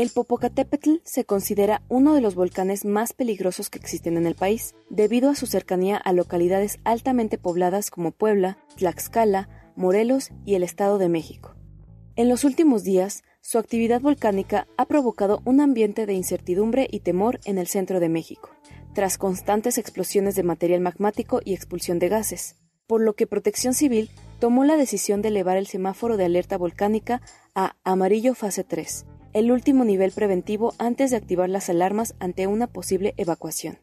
El 0.00 0.08
Popocatépetl 0.08 0.92
se 1.04 1.26
considera 1.26 1.82
uno 1.90 2.14
de 2.14 2.22
los 2.22 2.34
volcanes 2.34 2.86
más 2.86 3.12
peligrosos 3.12 3.68
que 3.68 3.78
existen 3.78 4.16
en 4.16 4.26
el 4.26 4.34
país, 4.34 4.74
debido 4.88 5.28
a 5.28 5.34
su 5.34 5.44
cercanía 5.44 5.98
a 5.98 6.14
localidades 6.14 6.78
altamente 6.84 7.36
pobladas 7.36 7.90
como 7.90 8.10
Puebla, 8.10 8.56
Tlaxcala, 8.76 9.50
Morelos 9.76 10.30
y 10.46 10.54
el 10.54 10.62
Estado 10.62 10.96
de 10.96 11.10
México. 11.10 11.54
En 12.16 12.30
los 12.30 12.44
últimos 12.44 12.82
días, 12.82 13.24
su 13.42 13.58
actividad 13.58 14.00
volcánica 14.00 14.66
ha 14.78 14.86
provocado 14.86 15.42
un 15.44 15.60
ambiente 15.60 16.06
de 16.06 16.14
incertidumbre 16.14 16.88
y 16.90 17.00
temor 17.00 17.38
en 17.44 17.58
el 17.58 17.66
centro 17.66 18.00
de 18.00 18.08
México, 18.08 18.48
tras 18.94 19.18
constantes 19.18 19.76
explosiones 19.76 20.34
de 20.34 20.44
material 20.44 20.80
magmático 20.80 21.42
y 21.44 21.52
expulsión 21.52 21.98
de 21.98 22.08
gases, 22.08 22.56
por 22.86 23.02
lo 23.02 23.16
que 23.16 23.26
Protección 23.26 23.74
Civil 23.74 24.08
tomó 24.38 24.64
la 24.64 24.78
decisión 24.78 25.20
de 25.20 25.28
elevar 25.28 25.58
el 25.58 25.66
semáforo 25.66 26.16
de 26.16 26.24
alerta 26.24 26.56
volcánica 26.56 27.20
a 27.54 27.76
amarillo 27.84 28.34
fase 28.34 28.64
3, 28.64 29.04
el 29.32 29.52
último 29.52 29.84
nivel 29.84 30.12
preventivo 30.12 30.74
antes 30.78 31.10
de 31.10 31.16
activar 31.16 31.48
las 31.48 31.68
alarmas 31.68 32.14
ante 32.18 32.46
una 32.46 32.66
posible 32.66 33.14
evacuación. 33.16 33.78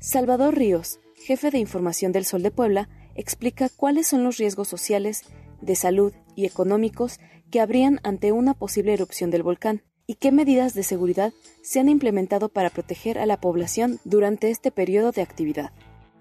Salvador 0.00 0.56
Ríos, 0.56 1.00
jefe 1.14 1.50
de 1.50 1.58
información 1.58 2.12
del 2.12 2.24
Sol 2.24 2.42
de 2.42 2.50
Puebla, 2.50 2.88
explica 3.14 3.68
cuáles 3.68 4.06
son 4.06 4.24
los 4.24 4.36
riesgos 4.36 4.68
sociales, 4.68 5.22
de 5.60 5.76
salud 5.76 6.12
y 6.36 6.44
económicos 6.46 7.20
que 7.50 7.60
habrían 7.60 8.00
ante 8.02 8.32
una 8.32 8.54
posible 8.54 8.92
erupción 8.92 9.30
del 9.30 9.42
volcán 9.42 9.82
y 10.06 10.16
qué 10.16 10.32
medidas 10.32 10.74
de 10.74 10.82
seguridad 10.82 11.32
se 11.62 11.80
han 11.80 11.88
implementado 11.88 12.48
para 12.48 12.70
proteger 12.70 13.18
a 13.18 13.26
la 13.26 13.40
población 13.40 14.00
durante 14.04 14.50
este 14.50 14.70
periodo 14.70 15.12
de 15.12 15.22
actividad. 15.22 15.72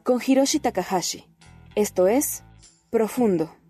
Con 0.03 0.21
Hiroshi 0.25 0.59
Takahashi. 0.59 1.25
Esto 1.75 2.07
es 2.07 2.43
Profundo. 2.89 3.62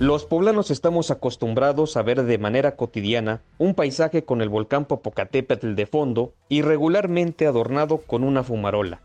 Los 0.00 0.26
poblanos 0.26 0.70
estamos 0.70 1.10
acostumbrados 1.10 1.96
a 1.96 2.02
ver 2.02 2.22
de 2.22 2.38
manera 2.38 2.76
cotidiana 2.76 3.42
un 3.58 3.74
paisaje 3.74 4.22
con 4.22 4.40
el 4.40 4.48
volcán 4.48 4.84
Popocatépetl 4.84 5.74
de 5.74 5.86
fondo 5.86 6.34
y 6.48 6.62
regularmente 6.62 7.48
adornado 7.48 7.98
con 7.98 8.22
una 8.22 8.44
fumarola. 8.44 9.00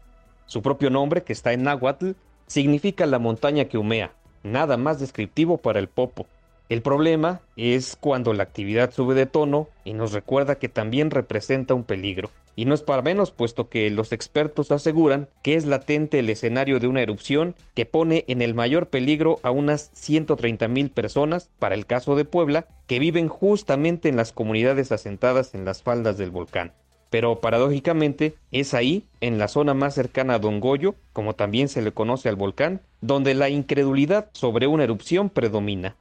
Su 0.46 0.62
propio 0.62 0.92
nombre, 0.92 1.24
que 1.24 1.34
está 1.34 1.52
en 1.52 1.64
náhuatl, 1.64 2.12
significa 2.46 3.08
la 3.08 3.18
montaña 3.18 3.66
que 3.66 3.80
humea, 3.80 4.14
nada 4.44 4.78
más 4.78 5.00
descriptivo 5.00 5.58
para 5.58 5.80
el 5.80 5.88
Popo. 5.88 6.28
El 6.70 6.82
problema 6.82 7.42
es 7.58 7.98
cuando 8.00 8.34
la 8.34 8.44
actividad 8.44 8.92
sube 8.92 9.16
de 9.16 9.26
tono 9.26 9.68
y 9.84 9.94
nos 9.94 10.14
recuerda 10.14 10.56
que 10.56 10.70
también 10.70 11.12
representa 11.12 11.74
un 11.74 11.84
peligro. 11.84 12.30
Y 12.56 12.66
no 12.66 12.74
es 12.74 12.84
para 12.84 13.02
menos, 13.02 13.32
puesto 13.32 13.68
que 13.68 13.90
los 13.90 14.12
expertos 14.12 14.72
aseguran 14.72 15.28
que 15.42 15.56
es 15.56 15.66
latente 15.66 16.20
el 16.20 16.30
escenario 16.30 16.80
de 16.80 16.88
una 16.88 17.02
erupción 17.02 17.56
que 17.74 17.86
pone 17.86 18.26
en 18.28 18.42
el 18.42 18.54
mayor 18.54 18.88
peligro 18.88 19.40
a 19.44 19.52
unas 19.52 19.90
130 19.94 20.68
mil 20.68 20.90
personas, 20.92 21.50
para 21.60 21.76
el 21.76 21.86
caso 21.86 22.16
de 22.16 22.26
Puebla, 22.26 22.68
que 22.88 23.00
viven 23.00 23.28
justamente 23.28 24.08
en 24.08 24.16
las 24.16 24.32
comunidades 24.32 24.92
asentadas 24.92 25.56
en 25.56 25.66
las 25.66 25.82
faldas 25.82 26.18
del 26.18 26.32
volcán. 26.32 26.74
Pero 27.10 27.42
paradójicamente 27.42 28.36
es 28.52 28.74
ahí, 28.74 29.04
en 29.20 29.38
la 29.38 29.48
zona 29.48 29.74
más 29.74 29.96
cercana 29.96 30.36
a 30.36 30.40
Don 30.40 30.60
Goyo, 30.60 30.96
como 31.12 31.36
también 31.36 31.70
se 31.70 31.82
le 31.82 31.92
conoce 31.92 32.30
al 32.30 32.36
volcán, 32.36 32.82
donde 33.02 33.34
la 33.34 33.50
incredulidad 33.50 34.30
sobre 34.34 34.68
una 34.68 34.84
erupción 34.84 35.30
predomina. 35.30 35.96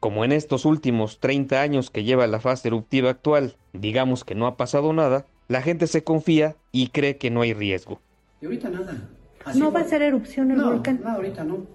Como 0.00 0.24
en 0.24 0.32
estos 0.32 0.64
últimos 0.64 1.18
30 1.18 1.60
años 1.60 1.90
que 1.90 2.04
lleva 2.04 2.26
la 2.26 2.40
fase 2.40 2.68
eruptiva 2.68 3.10
actual, 3.10 3.56
digamos 3.72 4.24
que 4.24 4.34
no 4.34 4.46
ha 4.46 4.56
pasado 4.56 4.92
nada, 4.92 5.26
la 5.48 5.62
gente 5.62 5.86
se 5.86 6.04
confía 6.04 6.56
y 6.72 6.88
cree 6.88 7.16
que 7.16 7.30
no 7.30 7.42
hay 7.42 7.52
riesgo. 7.52 8.00
Y 8.40 8.46
ahorita 8.46 8.68
nada. 8.68 9.08
¿No 9.54 9.72
va 9.72 9.80
a 9.80 9.84
ser 9.84 10.02
erupción 10.02 10.50
el 10.50 10.58
no, 10.58 10.70
volcán? 10.72 11.00
No, 11.02 11.10
ahorita 11.10 11.42
no. 11.42 11.66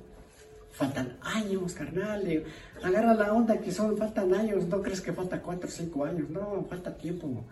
Faltan 0.71 1.17
años, 1.21 1.73
carnal. 1.73 2.43
Agarra 2.81 3.13
la 3.13 3.33
onda 3.33 3.57
que 3.59 3.71
son, 3.71 3.97
faltan 3.97 4.33
años. 4.33 4.67
No 4.67 4.81
crees 4.81 5.01
que 5.01 5.11
falta 5.11 5.41
cuatro 5.41 5.67
o 5.67 5.71
cinco 5.71 6.05
años. 6.05 6.29
No, 6.29 6.65
falta 6.69 6.95
tiempo. 6.95 7.45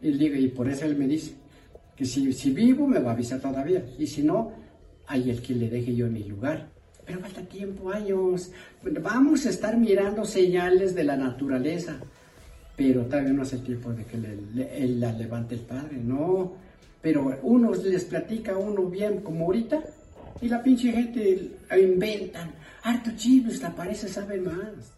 Y, 0.00 0.24
y 0.24 0.48
por 0.48 0.68
eso 0.68 0.84
él 0.84 0.96
me 0.96 1.06
dice 1.06 1.34
que 1.96 2.04
si, 2.04 2.32
si 2.32 2.50
vivo 2.50 2.86
me 2.86 2.98
va 2.98 3.10
a 3.10 3.14
avisar 3.14 3.40
todavía. 3.40 3.84
Y 3.98 4.06
si 4.06 4.22
no, 4.22 4.52
hay 5.06 5.30
el 5.30 5.42
que 5.42 5.54
le 5.54 5.68
deje 5.68 5.94
yo 5.94 6.06
en 6.06 6.14
mi 6.14 6.24
lugar. 6.24 6.71
Pero 7.04 7.20
falta 7.20 7.42
tiempo, 7.42 7.90
años. 7.90 8.50
Vamos 8.82 9.46
a 9.46 9.50
estar 9.50 9.76
mirando 9.76 10.24
señales 10.24 10.94
de 10.94 11.04
la 11.04 11.16
naturaleza 11.16 11.98
pero 12.76 13.02
todavía 13.04 13.32
no 13.32 13.42
hace 13.42 13.58
tiempo 13.58 13.92
de 13.92 14.04
que 14.04 14.16
le, 14.16 14.82
él 14.82 15.00
la 15.00 15.12
levante 15.12 15.54
el 15.54 15.60
padre, 15.60 15.98
no. 16.02 16.52
Pero 17.00 17.38
uno 17.42 17.72
les 17.74 18.04
platica 18.04 18.52
a 18.52 18.58
uno 18.58 18.86
bien 18.86 19.20
como 19.20 19.46
ahorita 19.46 19.82
y 20.40 20.48
la 20.48 20.62
pinche 20.62 20.92
gente 20.92 21.50
inventan. 21.80 22.52
Harto 22.82 23.10
chivos, 23.16 23.60
la 23.60 23.74
parece 23.74 24.08
sabe 24.08 24.40
más. 24.40 24.92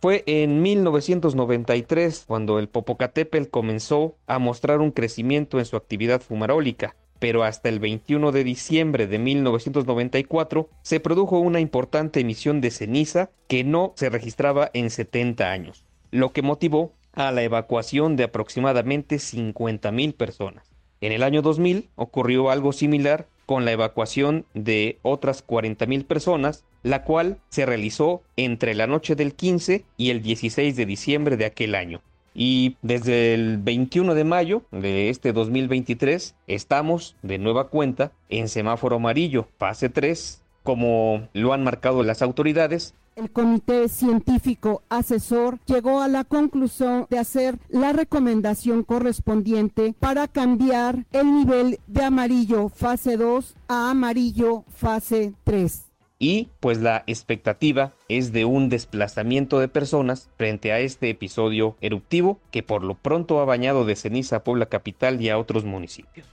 Fue 0.00 0.22
en 0.26 0.62
1993 0.62 2.24
cuando 2.26 2.58
el 2.58 2.68
Popocatépetl 2.68 3.50
comenzó 3.50 4.16
a 4.26 4.38
mostrar 4.38 4.80
un 4.80 4.92
crecimiento 4.92 5.58
en 5.58 5.64
su 5.64 5.76
actividad 5.76 6.20
fumarólica, 6.20 6.94
pero 7.18 7.42
hasta 7.42 7.68
el 7.68 7.80
21 7.80 8.32
de 8.32 8.44
diciembre 8.44 9.06
de 9.06 9.18
1994 9.18 10.68
se 10.82 11.00
produjo 11.00 11.38
una 11.38 11.60
importante 11.60 12.20
emisión 12.20 12.60
de 12.60 12.70
ceniza 12.70 13.30
que 13.48 13.64
no 13.64 13.92
se 13.96 14.10
registraba 14.10 14.70
en 14.74 14.90
70 14.90 15.50
años, 15.50 15.84
lo 16.10 16.32
que 16.32 16.42
motivó 16.42 16.92
a 17.12 17.32
la 17.32 17.42
evacuación 17.42 18.16
de 18.16 18.24
aproximadamente 18.24 19.16
50.000 19.16 20.14
personas. 20.14 20.70
En 21.00 21.12
el 21.12 21.22
año 21.22 21.42
2000 21.42 21.90
ocurrió 21.96 22.50
algo 22.50 22.72
similar 22.72 23.26
con 23.46 23.64
la 23.64 23.72
evacuación 23.72 24.44
de 24.54 24.98
otras 25.02 25.46
40.000 25.46 26.04
personas, 26.04 26.64
la 26.82 27.04
cual 27.04 27.38
se 27.48 27.66
realizó 27.66 28.22
entre 28.36 28.74
la 28.74 28.86
noche 28.86 29.14
del 29.14 29.34
15 29.34 29.84
y 29.96 30.10
el 30.10 30.22
16 30.22 30.76
de 30.76 30.86
diciembre 30.86 31.36
de 31.36 31.46
aquel 31.46 31.74
año. 31.74 32.02
Y 32.40 32.76
desde 32.82 33.34
el 33.34 33.58
21 33.58 34.14
de 34.14 34.22
mayo 34.22 34.62
de 34.70 35.10
este 35.10 35.32
2023 35.32 36.36
estamos 36.46 37.16
de 37.22 37.36
nueva 37.36 37.68
cuenta 37.68 38.12
en 38.28 38.46
semáforo 38.46 38.94
amarillo, 38.94 39.48
fase 39.58 39.88
3, 39.88 40.40
como 40.62 41.26
lo 41.32 41.52
han 41.52 41.64
marcado 41.64 42.04
las 42.04 42.22
autoridades, 42.22 42.94
el 43.16 43.32
comité 43.32 43.88
científico 43.88 44.82
asesor 44.88 45.58
llegó 45.66 46.00
a 46.00 46.06
la 46.06 46.22
conclusión 46.22 47.08
de 47.10 47.18
hacer 47.18 47.58
la 47.68 47.92
recomendación 47.92 48.84
correspondiente 48.84 49.92
para 49.98 50.28
cambiar 50.28 51.06
el 51.10 51.34
nivel 51.34 51.80
de 51.88 52.04
amarillo 52.04 52.68
fase 52.68 53.16
2 53.16 53.56
a 53.66 53.90
amarillo 53.90 54.62
fase 54.68 55.32
3 55.42 55.87
y 56.18 56.48
pues 56.60 56.78
la 56.78 57.04
expectativa 57.06 57.92
es 58.08 58.32
de 58.32 58.44
un 58.44 58.68
desplazamiento 58.68 59.60
de 59.60 59.68
personas 59.68 60.30
frente 60.36 60.72
a 60.72 60.80
este 60.80 61.10
episodio 61.10 61.76
eruptivo 61.80 62.40
que 62.50 62.62
por 62.62 62.82
lo 62.82 62.94
pronto 62.94 63.40
ha 63.40 63.44
bañado 63.44 63.84
de 63.84 63.96
ceniza 63.96 64.36
a 64.36 64.44
Puebla 64.44 64.66
Capital 64.66 65.20
y 65.20 65.28
a 65.28 65.38
otros 65.38 65.64
municipios. 65.64 66.26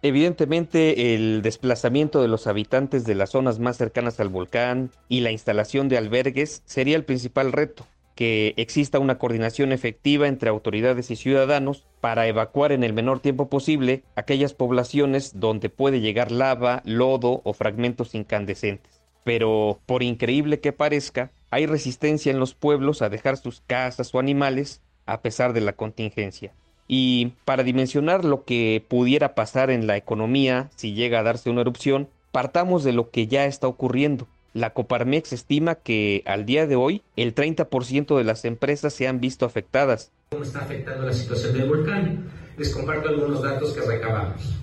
Evidentemente, 0.00 1.14
el 1.14 1.42
desplazamiento 1.42 2.22
de 2.22 2.28
los 2.28 2.46
habitantes 2.46 3.04
de 3.04 3.16
las 3.16 3.30
zonas 3.30 3.58
más 3.58 3.76
cercanas 3.76 4.20
al 4.20 4.28
volcán 4.28 4.90
y 5.08 5.20
la 5.20 5.32
instalación 5.32 5.88
de 5.88 5.98
albergues 5.98 6.62
sería 6.66 6.96
el 6.96 7.04
principal 7.04 7.50
reto, 7.50 7.84
que 8.18 8.52
exista 8.56 8.98
una 8.98 9.16
coordinación 9.16 9.70
efectiva 9.70 10.26
entre 10.26 10.50
autoridades 10.50 11.08
y 11.12 11.14
ciudadanos 11.14 11.86
para 12.00 12.26
evacuar 12.26 12.72
en 12.72 12.82
el 12.82 12.92
menor 12.92 13.20
tiempo 13.20 13.48
posible 13.48 14.02
aquellas 14.16 14.54
poblaciones 14.54 15.38
donde 15.38 15.70
puede 15.70 16.00
llegar 16.00 16.32
lava, 16.32 16.82
lodo 16.84 17.42
o 17.44 17.52
fragmentos 17.52 18.16
incandescentes. 18.16 19.00
Pero, 19.22 19.78
por 19.86 20.02
increíble 20.02 20.58
que 20.58 20.72
parezca, 20.72 21.30
hay 21.52 21.66
resistencia 21.66 22.32
en 22.32 22.40
los 22.40 22.54
pueblos 22.54 23.02
a 23.02 23.08
dejar 23.08 23.36
sus 23.36 23.60
casas 23.60 24.12
o 24.12 24.18
animales 24.18 24.82
a 25.06 25.20
pesar 25.20 25.52
de 25.52 25.60
la 25.60 25.74
contingencia. 25.74 26.52
Y 26.88 27.34
para 27.44 27.62
dimensionar 27.62 28.24
lo 28.24 28.44
que 28.44 28.84
pudiera 28.88 29.36
pasar 29.36 29.70
en 29.70 29.86
la 29.86 29.96
economía 29.96 30.70
si 30.74 30.92
llega 30.92 31.20
a 31.20 31.22
darse 31.22 31.50
una 31.50 31.60
erupción, 31.60 32.08
partamos 32.32 32.82
de 32.82 32.94
lo 32.94 33.10
que 33.10 33.28
ya 33.28 33.46
está 33.46 33.68
ocurriendo. 33.68 34.26
La 34.58 34.70
Coparmex 34.70 35.32
estima 35.32 35.76
que 35.76 36.22
al 36.26 36.44
día 36.44 36.66
de 36.66 36.76
hoy 36.76 37.02
el 37.16 37.34
30% 37.34 38.16
de 38.16 38.24
las 38.24 38.44
empresas 38.44 38.92
se 38.92 39.08
han 39.08 39.20
visto 39.20 39.46
afectadas. 39.46 40.10
¿Cómo 40.30 40.42
está 40.42 40.60
afectando 40.60 41.06
la 41.06 41.12
situación 41.12 41.54
del 41.56 41.68
volcán? 41.68 42.28
Les 42.56 42.74
comparto 42.74 43.08
algunos 43.08 43.42
datos 43.42 43.72
que 43.72 43.80
recabamos. 43.80 44.54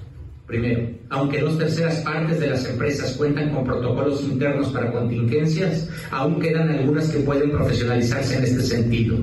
Primero, 0.45 0.87
aunque 1.09 1.41
dos 1.41 1.57
terceras 1.57 2.01
partes 2.01 2.39
de 2.39 2.47
las 2.47 2.69
empresas 2.69 3.13
cuentan 3.13 3.49
con 3.49 3.63
protocolos 3.63 4.21
internos 4.21 4.69
para 4.69 4.91
contingencias, 4.91 5.89
aún 6.11 6.39
quedan 6.39 6.69
algunas 6.69 7.09
que 7.09 7.19
pueden 7.19 7.51
profesionalizarse 7.51 8.37
en 8.37 8.43
este 8.43 8.61
sentido. 8.61 9.17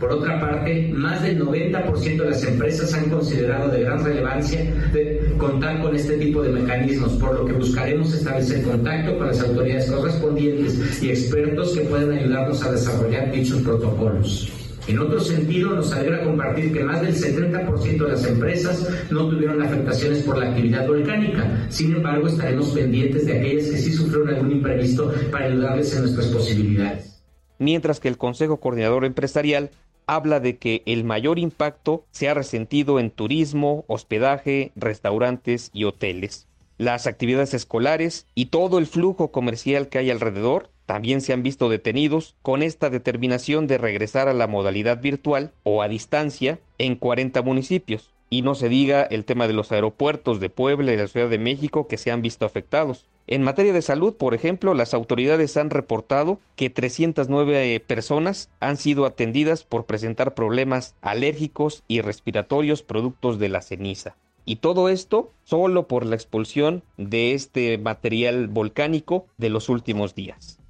Por 0.00 0.12
otra 0.12 0.40
parte, 0.40 0.90
más 0.92 1.22
del 1.22 1.40
90% 1.40 2.22
de 2.22 2.30
las 2.30 2.44
empresas 2.44 2.92
han 2.94 3.08
considerado 3.08 3.70
de 3.70 3.80
gran 3.80 4.04
relevancia 4.04 4.60
de 4.92 5.15
contar 5.36 5.82
con 5.82 5.94
este 5.94 6.16
tipo 6.18 6.42
de 6.42 6.50
mecanismos, 6.50 7.12
por 7.14 7.38
lo 7.38 7.44
que 7.44 7.52
buscaremos 7.52 8.12
establecer 8.12 8.62
contacto 8.62 9.16
con 9.16 9.26
las 9.26 9.40
autoridades 9.40 9.90
correspondientes 9.90 11.02
y 11.02 11.10
expertos 11.10 11.72
que 11.72 11.80
puedan 11.82 12.12
ayudarnos 12.12 12.62
a 12.62 12.72
desarrollar 12.72 13.32
dichos 13.32 13.62
protocolos. 13.62 14.52
En 14.88 15.00
otro 15.00 15.20
sentido, 15.20 15.74
nos 15.74 15.92
alegra 15.92 16.22
compartir 16.22 16.72
que 16.72 16.84
más 16.84 17.00
del 17.02 17.14
70% 17.14 18.04
de 18.04 18.08
las 18.08 18.24
empresas 18.24 18.88
no 19.10 19.28
tuvieron 19.28 19.60
afectaciones 19.60 20.22
por 20.22 20.38
la 20.38 20.50
actividad 20.50 20.86
volcánica. 20.86 21.66
Sin 21.70 21.96
embargo, 21.96 22.28
estaremos 22.28 22.70
pendientes 22.70 23.26
de 23.26 23.38
aquellas 23.38 23.66
que 23.66 23.78
sí 23.78 23.92
sufrieron 23.92 24.28
algún 24.28 24.52
imprevisto 24.52 25.12
para 25.32 25.46
ayudarles 25.46 25.92
en 25.94 26.02
nuestras 26.02 26.26
posibilidades. 26.26 27.20
Mientras 27.58 27.98
que 27.98 28.08
el 28.08 28.18
Consejo 28.18 28.58
Coordinador 28.58 29.04
Empresarial 29.04 29.70
habla 30.06 30.40
de 30.40 30.58
que 30.58 30.82
el 30.86 31.04
mayor 31.04 31.38
impacto 31.38 32.04
se 32.10 32.28
ha 32.28 32.34
resentido 32.34 32.98
en 33.00 33.10
turismo, 33.10 33.84
hospedaje, 33.88 34.72
restaurantes 34.76 35.70
y 35.72 35.84
hoteles. 35.84 36.46
Las 36.78 37.06
actividades 37.06 37.54
escolares 37.54 38.26
y 38.34 38.46
todo 38.46 38.78
el 38.78 38.86
flujo 38.86 39.32
comercial 39.32 39.88
que 39.88 39.98
hay 39.98 40.10
alrededor 40.10 40.70
también 40.84 41.20
se 41.20 41.32
han 41.32 41.42
visto 41.42 41.68
detenidos 41.68 42.36
con 42.42 42.62
esta 42.62 42.90
determinación 42.90 43.66
de 43.66 43.78
regresar 43.78 44.28
a 44.28 44.34
la 44.34 44.46
modalidad 44.46 45.00
virtual 45.00 45.52
o 45.64 45.82
a 45.82 45.88
distancia 45.88 46.60
en 46.78 46.96
40 46.96 47.42
municipios. 47.42 48.15
Y 48.28 48.42
no 48.42 48.54
se 48.54 48.68
diga 48.68 49.02
el 49.02 49.24
tema 49.24 49.46
de 49.46 49.54
los 49.54 49.72
aeropuertos 49.72 50.40
de 50.40 50.50
Puebla 50.50 50.92
y 50.92 50.96
la 50.96 51.06
Ciudad 51.06 51.28
de 51.28 51.38
México 51.38 51.86
que 51.86 51.96
se 51.96 52.10
han 52.10 52.22
visto 52.22 52.44
afectados. 52.44 53.06
En 53.28 53.42
materia 53.42 53.72
de 53.72 53.82
salud, 53.82 54.14
por 54.14 54.34
ejemplo, 54.34 54.72
las 54.74 54.94
autoridades 54.94 55.56
han 55.56 55.70
reportado 55.70 56.38
que 56.54 56.70
309 56.70 57.80
personas 57.80 58.50
han 58.60 58.76
sido 58.76 59.04
atendidas 59.04 59.64
por 59.64 59.84
presentar 59.84 60.34
problemas 60.34 60.94
alérgicos 61.00 61.82
y 61.88 62.00
respiratorios 62.02 62.82
productos 62.82 63.38
de 63.38 63.48
la 63.48 63.62
ceniza. 63.62 64.16
Y 64.44 64.56
todo 64.56 64.88
esto 64.88 65.32
solo 65.42 65.88
por 65.88 66.06
la 66.06 66.14
expulsión 66.14 66.84
de 66.96 67.34
este 67.34 67.78
material 67.78 68.46
volcánico 68.46 69.26
de 69.38 69.50
los 69.50 69.68
últimos 69.68 70.14
días. 70.14 70.60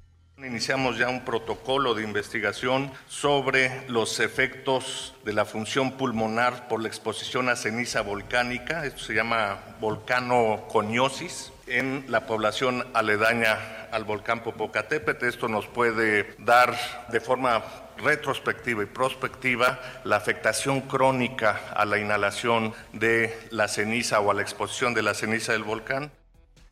Iniciamos 0.45 0.99
ya 0.99 1.09
un 1.09 1.25
protocolo 1.25 1.95
de 1.95 2.03
investigación 2.03 2.91
sobre 3.07 3.89
los 3.89 4.19
efectos 4.19 5.15
de 5.25 5.33
la 5.33 5.45
función 5.45 5.93
pulmonar 5.93 6.67
por 6.67 6.79
la 6.79 6.87
exposición 6.87 7.49
a 7.49 7.55
ceniza 7.55 8.01
volcánica, 8.01 8.85
esto 8.85 8.99
se 8.99 9.15
llama 9.15 9.57
volcanoconiosis, 9.79 11.51
en 11.65 12.05
la 12.07 12.27
población 12.27 12.85
aledaña 12.93 13.87
al 13.91 14.03
volcán 14.03 14.43
Popocatépetl. 14.43 15.25
Esto 15.25 15.47
nos 15.47 15.65
puede 15.65 16.35
dar 16.37 16.77
de 17.11 17.19
forma 17.19 17.63
retrospectiva 17.97 18.83
y 18.83 18.85
prospectiva 18.85 19.79
la 20.03 20.17
afectación 20.17 20.81
crónica 20.81 21.61
a 21.75 21.83
la 21.85 21.97
inhalación 21.97 22.75
de 22.93 23.35
la 23.49 23.67
ceniza 23.67 24.19
o 24.19 24.29
a 24.29 24.35
la 24.35 24.43
exposición 24.43 24.93
de 24.93 25.01
la 25.01 25.15
ceniza 25.15 25.53
del 25.53 25.63
volcán. 25.63 26.11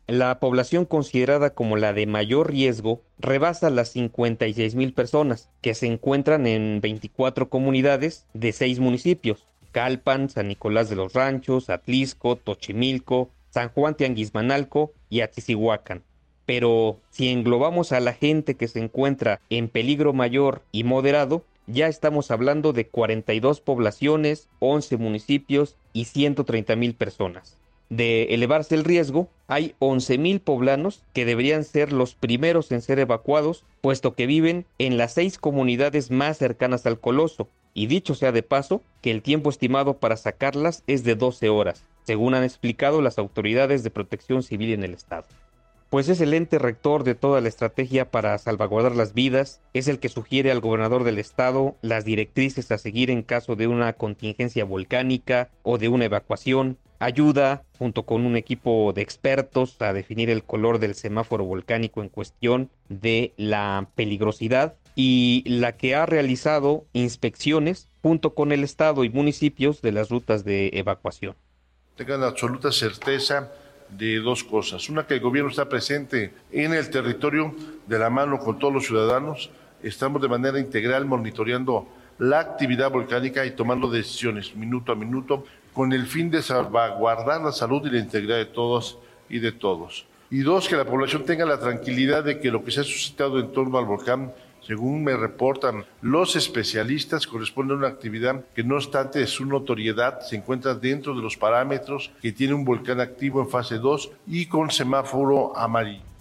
La 0.08 0.40
población 0.40 0.86
considerada 0.86 1.56
como 1.56 1.78
la 1.78 1.92
de 1.92 2.06
mayor 2.06 2.52
riesgo 2.52 3.02
rebasa 3.18 3.72
las 3.72 3.90
56 3.90 4.76
mil 4.76 4.94
personas, 4.94 5.50
que 5.62 5.74
se 5.74 5.88
encuentran 5.88 6.46
en 6.46 6.80
24 6.80 7.50
comunidades 7.50 8.28
de 8.36 8.52
6 8.52 8.80
municipios: 8.82 9.48
Calpan, 9.72 10.30
San 10.30 10.50
Nicolás 10.50 10.92
de 10.92 10.96
los 10.96 11.14
Ranchos, 11.14 11.72
Atlisco, 11.72 12.36
Tochimilco, 12.36 13.32
San 13.50 13.70
Juan 13.70 13.96
Tianguismanalco 13.96 14.94
y 15.10 15.22
Atisihuacan. 15.22 16.04
Pero 16.46 17.00
si 17.10 17.30
englobamos 17.30 17.92
a 17.92 18.00
la 18.00 18.14
gente 18.14 18.54
que 18.54 18.68
se 18.68 18.84
encuentra 18.84 19.42
en 19.50 19.70
peligro 19.70 20.14
mayor 20.14 20.62
y 20.72 20.84
moderado, 20.84 21.44
ya 21.66 21.88
estamos 21.88 22.30
hablando 22.30 22.74
de 22.74 22.86
42 22.86 23.60
poblaciones, 23.60 24.50
11 24.60 24.98
municipios 24.98 25.78
y 25.94 26.06
130 26.06 26.76
mil 26.76 26.94
personas 26.94 27.58
de 27.90 28.24
elevarse 28.34 28.76
el 28.76 28.84
riesgo, 28.84 29.30
hay 29.48 29.76
11.000 29.80 30.40
poblanos 30.42 31.04
que 31.14 31.26
deberían 31.26 31.64
ser 31.64 31.94
los 31.94 32.16
primeros 32.16 32.72
en 32.72 32.82
ser 32.82 33.00
evacuados, 33.00 33.66
puesto 33.82 34.16
que 34.16 34.26
viven 34.26 34.66
en 34.80 34.98
las 34.98 35.14
seis 35.14 35.38
comunidades 35.38 36.12
más 36.12 36.38
cercanas 36.38 36.86
al 36.86 37.00
coloso, 37.00 37.48
y 37.74 37.88
dicho 37.88 38.16
sea 38.16 38.32
de 38.32 38.42
paso, 38.42 38.82
que 39.02 39.12
el 39.12 39.22
tiempo 39.22 39.50
estimado 39.50 39.98
para 39.98 40.18
sacarlas 40.18 40.84
es 40.88 41.04
de 41.04 41.16
12 41.16 41.50
horas, 41.50 41.84
según 42.04 42.34
han 42.34 42.44
explicado 42.44 43.02
las 43.02 43.20
autoridades 43.20 43.84
de 43.84 43.92
protección 43.92 44.44
civil 44.44 44.74
en 44.74 44.84
el 44.84 44.94
estado. 44.94 45.26
Pues 45.90 46.10
es 46.10 46.20
el 46.20 46.34
ente 46.34 46.58
rector 46.58 47.04
de 47.04 47.16
toda 47.16 47.42
la 47.42 47.48
estrategia 47.48 48.10
para 48.10 48.38
salvaguardar 48.38 48.96
las 48.96 49.14
vidas, 49.14 49.62
es 49.74 49.88
el 49.88 50.00
que 50.00 50.10
sugiere 50.10 50.52
al 50.52 50.60
gobernador 50.60 51.04
del 51.04 51.20
estado 51.20 51.76
las 51.82 52.06
directrices 52.06 52.72
a 52.72 52.78
seguir 52.78 53.12
en 53.12 53.22
caso 53.22 53.56
de 53.56 53.68
una 53.68 53.94
contingencia 53.94 54.66
volcánica 54.66 55.50
o 55.62 55.78
de 55.78 55.88
una 55.88 56.06
evacuación, 56.06 56.78
ayuda 57.00 57.64
junto 57.78 58.04
con 58.04 58.26
un 58.26 58.36
equipo 58.36 58.94
de 58.94 59.02
expertos 59.02 59.82
a 59.82 59.94
definir 59.94 60.30
el 60.30 60.44
color 60.44 60.80
del 60.80 60.96
semáforo 60.96 61.46
volcánico 61.46 62.02
en 62.02 62.10
cuestión 62.10 62.70
de 62.90 63.34
la 63.38 63.88
peligrosidad 63.96 64.76
y 64.96 65.44
la 65.46 65.74
que 65.74 65.96
ha 65.96 66.06
realizado 66.06 66.86
inspecciones 66.94 67.90
junto 68.02 68.34
con 68.34 68.52
el 68.52 68.64
Estado 68.64 69.04
y 69.04 69.10
municipios 69.10 69.82
de 69.82 69.92
las 69.92 70.10
rutas 70.10 70.46
de 70.46 70.70
evacuación. 70.74 71.36
Tengan 71.96 72.24
absoluta 72.24 72.72
certeza 72.72 73.52
de 73.90 74.20
dos 74.20 74.44
cosas. 74.44 74.90
Una, 74.90 75.06
que 75.06 75.16
el 75.16 75.20
gobierno 75.20 75.50
está 75.50 75.70
presente 75.70 76.34
en 76.52 76.74
el 76.74 76.90
territorio 76.90 77.56
de 77.88 78.00
la 78.00 78.10
mano 78.10 78.40
con 78.40 78.58
todos 78.60 78.74
los 78.74 78.86
ciudadanos. 78.86 79.50
Estamos 79.84 80.22
de 80.22 80.28
manera 80.28 80.60
integral 80.60 81.06
monitoreando 81.06 81.88
la 82.18 82.40
actividad 82.40 82.92
volcánica 82.92 83.46
y 83.46 83.52
tomando 83.52 83.90
decisiones 83.90 84.56
minuto 84.56 84.92
a 84.92 84.96
minuto 84.96 85.46
con 85.76 85.92
el 85.92 86.08
fin 86.08 86.32
de 86.32 86.42
salvaguardar 86.42 87.42
la 87.42 87.52
salud 87.52 87.86
y 87.86 87.92
la 87.92 88.00
integridad 88.00 88.38
de 88.38 88.46
todos 88.46 88.98
y 89.30 89.40
de 89.40 89.52
todos. 89.52 90.06
Y 90.32 90.40
dos, 90.40 90.70
que 90.70 90.78
la 90.78 90.86
población 90.86 91.26
tenga 91.26 91.46
la 91.46 91.60
tranquilidad 91.60 92.24
de 92.24 92.40
que 92.40 92.50
lo 92.50 92.64
que 92.64 92.72
se 92.72 92.80
ha 92.80 92.84
suscitado 92.84 93.40
en 93.40 93.52
torno 93.52 93.78
al 93.78 93.86
volcán, 93.86 94.34
según 94.66 95.04
me 95.04 95.18
reportan 95.18 95.86
los 96.02 96.38
especialistas, 96.38 97.28
corresponde 97.28 97.74
a 97.74 97.78
una 97.78 97.90
actividad 97.90 98.46
que 98.56 98.64
no 98.64 98.76
obstante 98.76 99.28
su 99.28 99.46
notoriedad 99.46 100.22
se 100.22 100.38
encuentra 100.38 100.74
dentro 100.76 101.14
de 101.14 101.22
los 101.22 101.36
parámetros 101.36 102.10
que 102.22 102.32
tiene 102.32 102.54
un 102.54 102.64
volcán 102.64 103.02
activo 103.02 103.42
en 103.42 103.50
fase 103.50 103.78
2 103.78 104.12
y 104.28 104.46
con 104.46 104.72
semáforo 104.72 105.56
amarillo. 105.58 106.15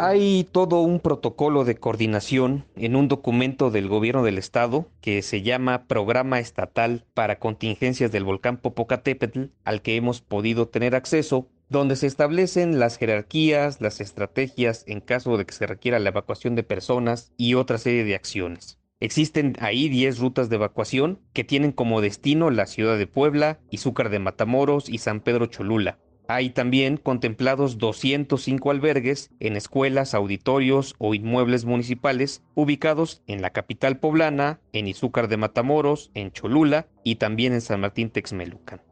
Hay 0.00 0.46
todo 0.52 0.80
un 0.82 1.00
protocolo 1.00 1.64
de 1.64 1.74
coordinación 1.74 2.64
en 2.76 2.94
un 2.94 3.08
documento 3.08 3.72
del 3.72 3.88
gobierno 3.88 4.22
del 4.22 4.38
estado 4.38 4.86
que 5.00 5.22
se 5.22 5.42
llama 5.42 5.88
Programa 5.88 6.38
Estatal 6.38 7.04
para 7.14 7.40
Contingencias 7.40 8.12
del 8.12 8.22
Volcán 8.22 8.58
Popocatépetl, 8.58 9.46
al 9.64 9.82
que 9.82 9.96
hemos 9.96 10.20
podido 10.20 10.68
tener 10.68 10.94
acceso, 10.94 11.48
donde 11.68 11.96
se 11.96 12.06
establecen 12.06 12.78
las 12.78 12.96
jerarquías, 12.96 13.80
las 13.80 14.00
estrategias 14.00 14.84
en 14.86 15.00
caso 15.00 15.36
de 15.36 15.44
que 15.46 15.54
se 15.54 15.66
requiera 15.66 15.98
la 15.98 16.10
evacuación 16.10 16.54
de 16.54 16.62
personas 16.62 17.32
y 17.36 17.54
otra 17.54 17.76
serie 17.76 18.04
de 18.04 18.14
acciones. 18.14 18.78
Existen 19.00 19.56
ahí 19.58 19.88
10 19.88 20.20
rutas 20.20 20.48
de 20.48 20.56
evacuación 20.56 21.18
que 21.32 21.42
tienen 21.42 21.72
como 21.72 22.00
destino 22.00 22.50
la 22.50 22.66
ciudad 22.66 22.98
de 22.98 23.08
Puebla, 23.08 23.58
Izúcar 23.70 24.10
de 24.10 24.20
Matamoros 24.20 24.88
y 24.88 24.98
San 24.98 25.20
Pedro 25.20 25.46
Cholula. 25.46 25.98
Hay 26.30 26.50
también 26.50 26.98
contemplados 26.98 27.78
205 27.78 28.70
albergues 28.70 29.30
en 29.40 29.56
escuelas, 29.56 30.12
auditorios 30.12 30.94
o 30.98 31.14
inmuebles 31.14 31.64
municipales 31.64 32.42
ubicados 32.54 33.22
en 33.26 33.40
la 33.40 33.48
capital 33.48 33.98
poblana, 33.98 34.60
en 34.74 34.88
Izúcar 34.88 35.28
de 35.28 35.38
Matamoros, 35.38 36.10
en 36.12 36.30
Cholula 36.30 36.86
y 37.02 37.14
también 37.14 37.54
en 37.54 37.62
San 37.62 37.80
Martín 37.80 38.10
Texmelucan. 38.10 38.82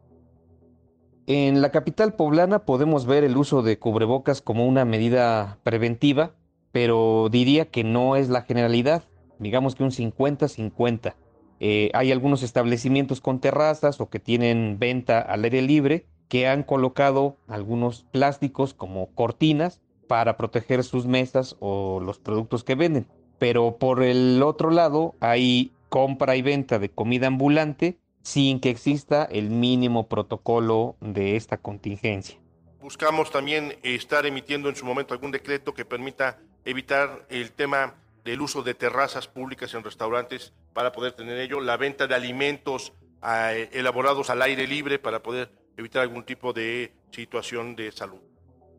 En 1.27 1.61
la 1.61 1.69
capital 1.69 2.15
poblana 2.15 2.65
podemos 2.65 3.05
ver 3.05 3.23
el 3.23 3.37
uso 3.37 3.61
de 3.61 3.77
cubrebocas 3.77 4.41
como 4.41 4.65
una 4.65 4.83
medida 4.83 5.59
preventiva, 5.61 6.33
pero 6.71 7.29
diría 7.31 7.69
que 7.69 7.83
no 7.83 8.15
es 8.15 8.29
la 8.29 8.41
generalidad, 8.41 9.03
digamos 9.37 9.75
que 9.75 9.83
un 9.83 9.91
50-50. 9.91 11.13
Eh, 11.59 11.91
hay 11.93 12.11
algunos 12.11 12.41
establecimientos 12.41 13.21
con 13.21 13.39
terrazas 13.39 14.01
o 14.01 14.09
que 14.09 14.19
tienen 14.19 14.79
venta 14.79 15.19
al 15.19 15.43
aire 15.43 15.61
libre 15.61 16.07
que 16.27 16.47
han 16.47 16.63
colocado 16.63 17.37
algunos 17.47 18.05
plásticos 18.11 18.73
como 18.73 19.07
cortinas 19.13 19.81
para 20.07 20.37
proteger 20.37 20.83
sus 20.83 21.05
mesas 21.05 21.55
o 21.59 21.99
los 21.99 22.19
productos 22.19 22.63
que 22.63 22.75
venden. 22.75 23.07
Pero 23.39 23.77
por 23.77 24.03
el 24.03 24.41
otro 24.43 24.71
lado 24.71 25.15
hay 25.19 25.71
compra 25.89 26.35
y 26.35 26.41
venta 26.41 26.79
de 26.79 26.89
comida 26.89 27.27
ambulante 27.27 27.97
sin 28.21 28.59
que 28.59 28.69
exista 28.69 29.23
el 29.23 29.49
mínimo 29.49 30.07
protocolo 30.07 30.97
de 30.99 31.35
esta 31.35 31.57
contingencia. 31.57 32.37
Buscamos 32.81 33.31
también 33.31 33.77
estar 33.83 34.25
emitiendo 34.25 34.69
en 34.69 34.75
su 34.75 34.85
momento 34.85 35.13
algún 35.13 35.31
decreto 35.31 35.73
que 35.73 35.85
permita 35.85 36.39
evitar 36.65 37.25
el 37.29 37.51
tema 37.51 37.95
del 38.25 38.41
uso 38.41 38.63
de 38.63 38.73
terrazas 38.73 39.27
públicas 39.27 39.73
en 39.73 39.83
restaurantes 39.83 40.53
para 40.73 40.91
poder 40.91 41.13
tener 41.13 41.37
ello, 41.37 41.61
la 41.61 41.77
venta 41.77 42.07
de 42.07 42.15
alimentos 42.15 42.91
eh, 43.25 43.69
elaborados 43.71 44.29
al 44.29 44.41
aire 44.41 44.67
libre 44.67 44.99
para 44.99 45.23
poder 45.23 45.49
evitar 45.77 46.01
algún 46.01 46.23
tipo 46.23 46.53
de 46.53 46.91
situación 47.11 47.75
de 47.75 47.91
salud. 47.91 48.19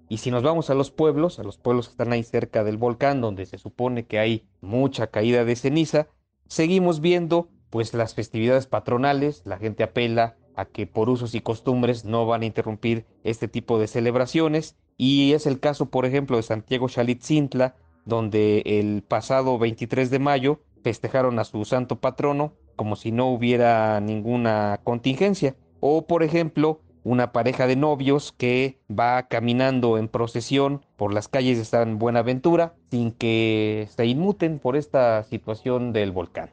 Y 0.08 0.18
si 0.18 0.30
nos 0.30 0.42
vamos 0.42 0.70
a 0.70 0.74
los 0.74 0.90
pueblos, 0.90 1.38
a 1.38 1.42
los 1.42 1.58
pueblos 1.58 1.86
que 1.86 1.92
están 1.92 2.12
ahí 2.12 2.22
cerca 2.22 2.64
del 2.64 2.78
volcán, 2.78 3.20
donde 3.20 3.46
se 3.46 3.58
supone 3.58 4.06
que 4.06 4.18
hay 4.18 4.46
mucha 4.60 5.08
caída 5.08 5.44
de 5.44 5.54
ceniza, 5.54 6.08
seguimos 6.48 7.00
viendo 7.00 7.48
pues 7.70 7.92
las 7.92 8.14
festividades 8.14 8.66
patronales, 8.66 9.42
la 9.44 9.58
gente 9.58 9.82
apela 9.82 10.36
a 10.56 10.64
que 10.64 10.86
por 10.86 11.10
usos 11.10 11.34
y 11.34 11.40
costumbres 11.40 12.04
no 12.04 12.26
van 12.26 12.42
a 12.42 12.46
interrumpir 12.46 13.04
este 13.22 13.48
tipo 13.48 13.78
de 13.78 13.86
celebraciones 13.86 14.76
y 14.96 15.32
es 15.34 15.46
el 15.46 15.60
caso 15.60 15.86
por 15.90 16.06
ejemplo 16.06 16.36
de 16.36 16.42
Santiago 16.42 16.88
Xalitzintla, 16.88 17.76
donde 18.06 18.62
el 18.64 19.02
pasado 19.02 19.58
23 19.58 20.10
de 20.10 20.18
mayo 20.18 20.60
festejaron 20.82 21.38
a 21.38 21.44
su 21.44 21.64
santo 21.66 22.00
patrono 22.00 22.54
como 22.76 22.96
si 22.96 23.12
no 23.12 23.28
hubiera 23.28 24.00
ninguna 24.00 24.80
contingencia. 24.84 25.56
O 25.80 26.06
por 26.06 26.22
ejemplo, 26.22 26.80
una 27.08 27.32
pareja 27.32 27.66
de 27.66 27.74
novios 27.74 28.32
que 28.36 28.78
va 28.90 29.28
caminando 29.28 29.96
en 29.96 30.08
procesión 30.08 30.84
por 30.96 31.14
las 31.14 31.26
calles 31.26 31.56
de 31.56 31.64
San 31.64 31.98
Buenaventura 31.98 32.74
sin 32.90 33.12
que 33.12 33.88
se 33.96 34.04
inmuten 34.04 34.58
por 34.58 34.76
esta 34.76 35.24
situación 35.24 35.94
del 35.94 36.12
volcán. 36.12 36.50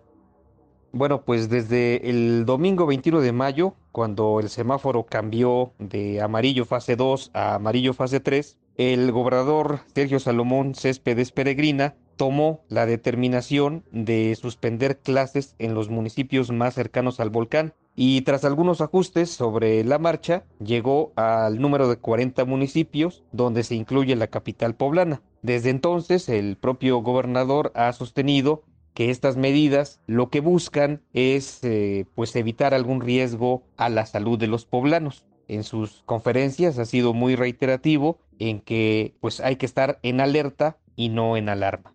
Bueno, 0.94 1.24
pues 1.24 1.50
desde 1.50 2.10
el 2.10 2.46
domingo 2.46 2.86
21 2.86 3.20
de 3.20 3.34
mayo, 3.34 3.74
cuando 3.92 4.40
el 4.40 4.48
semáforo 4.48 5.06
cambió 5.06 5.74
de 5.78 6.22
amarillo 6.22 6.64
fase 6.64 6.96
2 6.96 7.32
a 7.34 7.56
amarillo 7.56 7.94
fase 7.94 8.22
3, 8.22 8.58
el 8.78 9.12
gobernador 9.12 9.80
Sergio 9.94 10.22
Salomón 10.22 10.74
Céspedes 10.74 11.34
Peregrina 11.34 11.96
tomó 12.16 12.62
la 12.70 12.86
determinación 12.86 13.84
de 13.92 14.36
suspender 14.36 15.00
clases 15.00 15.56
en 15.60 15.74
los 15.74 15.90
municipios 15.90 16.52
más 16.52 16.74
cercanos 16.74 17.20
al 17.20 17.30
volcán 17.30 17.74
y 17.96 18.22
tras 18.22 18.44
algunos 18.44 18.82
ajustes 18.82 19.30
sobre 19.30 19.84
la 19.84 20.00
marcha 20.00 20.44
llegó 20.60 21.14
al 21.16 21.60
número 21.60 21.88
de 21.88 21.98
40 21.98 22.44
municipios 22.46 23.24
donde 23.32 23.64
se 23.64 23.76
incluye 23.76 24.16
la 24.16 24.28
capital 24.28 24.76
poblana. 24.76 25.22
Desde 25.42 25.70
entonces 25.70 26.28
el 26.28 26.58
propio 26.58 26.98
gobernador 27.00 27.72
ha 27.76 27.94
sostenido 27.94 28.64
que 28.94 29.10
estas 29.10 29.38
medidas 29.38 30.00
lo 30.08 30.30
que 30.30 30.40
buscan 30.40 31.02
es 31.14 31.60
eh, 31.64 32.06
pues 32.16 32.36
evitar 32.36 32.74
algún 32.74 33.02
riesgo 33.02 33.64
a 33.78 33.90
la 33.90 34.06
salud 34.06 34.40
de 34.40 34.48
los 34.48 34.66
poblanos. 34.66 35.26
En 35.48 35.64
sus 35.64 36.02
conferencias 36.06 36.80
ha 36.80 36.86
sido 36.86 37.14
muy 37.14 37.36
reiterativo 37.36 38.20
en 38.40 38.60
que 38.60 39.14
pues 39.22 39.40
hay 39.40 39.58
que 39.58 39.66
estar 39.66 40.00
en 40.02 40.20
alerta 40.22 40.78
y 40.96 41.10
no 41.10 41.38
en 41.38 41.50
alarma. 41.50 41.95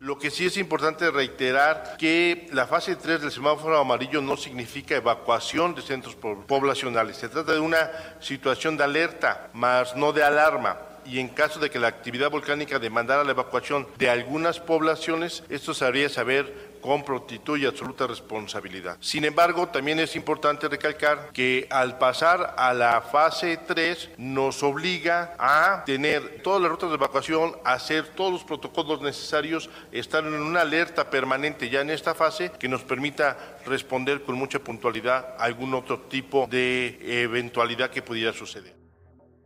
Lo 0.00 0.18
que 0.18 0.30
sí 0.30 0.46
es 0.46 0.56
importante 0.56 1.10
reiterar 1.10 1.98
que 1.98 2.48
la 2.52 2.66
fase 2.66 2.96
3 2.96 3.20
del 3.20 3.30
semáforo 3.30 3.78
amarillo 3.78 4.22
no 4.22 4.34
significa 4.34 4.96
evacuación 4.96 5.74
de 5.74 5.82
centros 5.82 6.16
poblacionales. 6.16 7.18
Se 7.18 7.28
trata 7.28 7.52
de 7.52 7.60
una 7.60 7.90
situación 8.18 8.78
de 8.78 8.84
alerta, 8.84 9.50
más 9.52 9.94
no 9.96 10.14
de 10.14 10.22
alarma 10.22 10.78
y 11.04 11.18
en 11.18 11.28
caso 11.28 11.60
de 11.60 11.68
que 11.68 11.78
la 11.78 11.88
actividad 11.88 12.30
volcánica 12.30 12.78
demandara 12.78 13.24
la 13.24 13.32
evacuación 13.32 13.86
de 13.98 14.08
algunas 14.08 14.58
poblaciones, 14.58 15.42
esto 15.50 15.74
se 15.74 15.84
haría 15.84 16.08
saber 16.08 16.69
con 16.80 17.04
prontitud 17.04 17.58
y 17.58 17.66
absoluta 17.66 18.06
responsabilidad. 18.06 18.96
Sin 19.00 19.24
embargo, 19.24 19.68
también 19.68 19.98
es 20.00 20.16
importante 20.16 20.68
recalcar 20.68 21.30
que 21.32 21.66
al 21.70 21.98
pasar 21.98 22.54
a 22.56 22.72
la 22.72 23.00
fase 23.00 23.58
3 23.58 24.10
nos 24.18 24.62
obliga 24.62 25.34
a 25.38 25.84
tener 25.84 26.42
todas 26.42 26.60
las 26.60 26.70
rutas 26.70 26.90
de 26.90 26.96
evacuación, 26.96 27.52
hacer 27.64 28.08
todos 28.08 28.32
los 28.32 28.44
protocolos 28.44 29.02
necesarios, 29.02 29.70
estar 29.92 30.24
en 30.24 30.34
una 30.34 30.62
alerta 30.62 31.10
permanente 31.10 31.70
ya 31.70 31.80
en 31.80 31.90
esta 31.90 32.14
fase 32.14 32.52
que 32.58 32.68
nos 32.68 32.82
permita 32.82 33.58
responder 33.66 34.22
con 34.22 34.36
mucha 34.36 34.58
puntualidad 34.58 35.34
a 35.38 35.44
algún 35.44 35.74
otro 35.74 36.00
tipo 36.00 36.46
de 36.50 37.22
eventualidad 37.22 37.90
que 37.90 38.02
pudiera 38.02 38.32
suceder. 38.32 38.74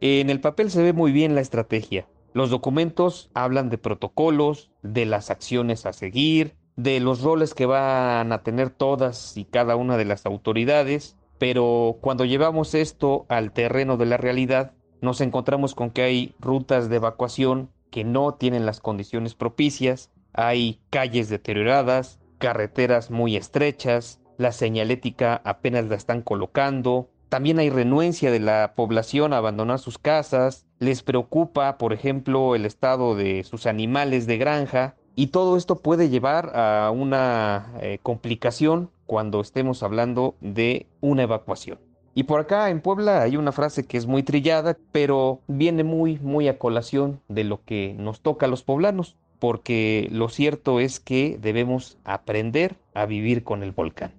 En 0.00 0.30
el 0.30 0.40
papel 0.40 0.70
se 0.70 0.82
ve 0.82 0.92
muy 0.92 1.12
bien 1.12 1.34
la 1.34 1.40
estrategia. 1.40 2.06
Los 2.34 2.50
documentos 2.50 3.30
hablan 3.32 3.70
de 3.70 3.78
protocolos, 3.78 4.72
de 4.82 5.06
las 5.06 5.30
acciones 5.30 5.86
a 5.86 5.92
seguir, 5.92 6.56
de 6.76 7.00
los 7.00 7.22
roles 7.22 7.54
que 7.54 7.66
van 7.66 8.32
a 8.32 8.42
tener 8.42 8.70
todas 8.70 9.36
y 9.36 9.44
cada 9.44 9.76
una 9.76 9.96
de 9.96 10.04
las 10.04 10.26
autoridades, 10.26 11.16
pero 11.38 11.98
cuando 12.00 12.24
llevamos 12.24 12.74
esto 12.74 13.26
al 13.28 13.52
terreno 13.52 13.96
de 13.96 14.06
la 14.06 14.16
realidad, 14.16 14.72
nos 15.00 15.20
encontramos 15.20 15.74
con 15.74 15.90
que 15.90 16.02
hay 16.02 16.34
rutas 16.40 16.88
de 16.88 16.96
evacuación 16.96 17.70
que 17.90 18.04
no 18.04 18.34
tienen 18.34 18.66
las 18.66 18.80
condiciones 18.80 19.34
propicias, 19.34 20.10
hay 20.32 20.80
calles 20.90 21.28
deterioradas, 21.28 22.18
carreteras 22.38 23.10
muy 23.10 23.36
estrechas, 23.36 24.20
la 24.36 24.50
señalética 24.50 25.40
apenas 25.44 25.84
la 25.86 25.94
están 25.94 26.22
colocando, 26.22 27.10
también 27.28 27.58
hay 27.58 27.70
renuencia 27.70 28.30
de 28.30 28.40
la 28.40 28.74
población 28.74 29.32
a 29.32 29.38
abandonar 29.38 29.78
sus 29.78 29.98
casas, 29.98 30.66
les 30.78 31.02
preocupa, 31.02 31.78
por 31.78 31.92
ejemplo, 31.92 32.54
el 32.54 32.64
estado 32.64 33.14
de 33.14 33.44
sus 33.44 33.66
animales 33.66 34.26
de 34.26 34.38
granja, 34.38 34.96
y 35.16 35.28
todo 35.28 35.56
esto 35.56 35.76
puede 35.76 36.08
llevar 36.08 36.52
a 36.56 36.90
una 36.90 37.72
eh, 37.80 37.98
complicación 38.02 38.90
cuando 39.06 39.40
estemos 39.40 39.82
hablando 39.82 40.34
de 40.40 40.86
una 41.00 41.22
evacuación. 41.22 41.78
Y 42.14 42.24
por 42.24 42.40
acá 42.40 42.70
en 42.70 42.80
Puebla 42.80 43.22
hay 43.22 43.36
una 43.36 43.52
frase 43.52 43.84
que 43.84 43.96
es 43.96 44.06
muy 44.06 44.22
trillada, 44.22 44.76
pero 44.92 45.40
viene 45.48 45.82
muy, 45.82 46.18
muy 46.20 46.48
a 46.48 46.58
colación 46.58 47.20
de 47.28 47.44
lo 47.44 47.64
que 47.64 47.94
nos 47.98 48.20
toca 48.20 48.46
a 48.46 48.48
los 48.48 48.62
poblanos, 48.62 49.16
porque 49.40 50.08
lo 50.12 50.28
cierto 50.28 50.78
es 50.78 51.00
que 51.00 51.38
debemos 51.40 51.98
aprender 52.04 52.76
a 52.94 53.06
vivir 53.06 53.42
con 53.42 53.62
el 53.62 53.72
volcán. 53.72 54.12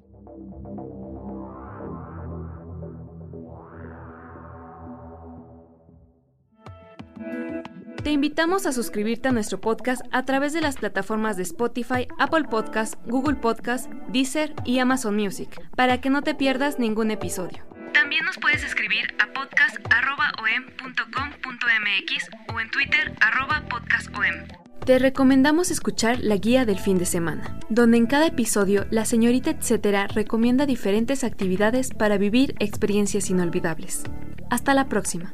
Te 8.05 8.11
invitamos 8.11 8.67
a 8.67 8.71
suscribirte 8.71 9.29
a 9.29 9.31
nuestro 9.31 9.59
podcast 9.59 10.03
a 10.11 10.25
través 10.25 10.53
de 10.53 10.61
las 10.61 10.75
plataformas 10.75 11.37
de 11.37 11.41
Spotify, 11.41 12.07
Apple 12.19 12.43
Podcast, 12.43 12.93
Google 13.07 13.37
Podcast, 13.37 13.91
Deezer 14.09 14.53
y 14.63 14.77
Amazon 14.77 15.15
Music, 15.15 15.59
para 15.75 15.99
que 16.01 16.11
no 16.11 16.21
te 16.21 16.35
pierdas 16.35 16.77
ningún 16.77 17.09
episodio. 17.09 17.63
También 17.93 18.23
nos 18.23 18.37
puedes 18.37 18.63
escribir 18.63 19.07
a 19.17 19.33
podcast.om.com.mx 19.33 22.29
o 22.53 22.59
en 22.59 22.69
Twitter 22.69 23.15
podcastom. 23.71 24.21
Te 24.85 24.99
recomendamos 24.99 25.71
escuchar 25.71 26.19
la 26.19 26.35
guía 26.35 26.65
del 26.65 26.77
fin 26.77 26.99
de 26.99 27.07
semana, 27.07 27.57
donde 27.69 27.97
en 27.97 28.05
cada 28.05 28.27
episodio 28.27 28.85
la 28.91 29.05
señorita 29.05 29.49
etcétera 29.49 30.05
recomienda 30.05 30.67
diferentes 30.67 31.23
actividades 31.23 31.89
para 31.89 32.19
vivir 32.19 32.53
experiencias 32.59 33.31
inolvidables. 33.31 34.03
Hasta 34.51 34.75
la 34.75 34.89
próxima. 34.89 35.33